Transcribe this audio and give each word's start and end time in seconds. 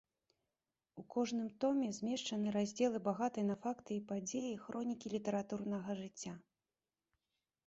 У 1.01 1.03
кожным 1.15 1.49
томе 1.65 1.89
змешчаны 1.97 2.55
раздзелы 2.55 3.03
багатай 3.09 3.43
на 3.51 3.59
факты 3.67 3.91
і 3.99 4.03
падзеі 4.13 4.57
хронікі 4.65 5.07
літаратурнага 5.19 5.91
жыцця. 6.03 6.33